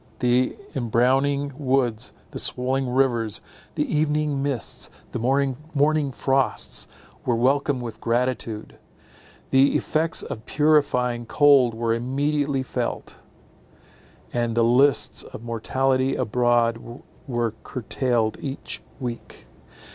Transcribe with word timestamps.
The 0.17 0.55
embrowning 0.73 1.51
woods, 1.59 2.11
and 2.31 2.41
swollen 2.41 2.89
rivers, 2.89 3.39
the 3.75 3.83
evening 3.95 4.41
mists, 4.41 4.89
and 5.13 5.21
morning 5.75 6.11
frosts, 6.11 6.87
were 7.23 7.35
welcomed 7.35 7.83
with 7.83 8.01
gratitude. 8.01 8.79
The 9.51 9.75
effects 9.75 10.23
of 10.23 10.47
purifying 10.47 11.27
cold 11.27 11.75
were 11.75 11.93
immediately 11.93 12.63
felt; 12.63 13.19
and 14.33 14.55
the 14.57 14.63
lists 14.63 15.21
of 15.21 15.43
mortality 15.43 16.15
abroad 16.15 16.79
were 17.27 17.53
curtailed 17.63 18.37
each 18.41 18.81
week. 18.99 19.45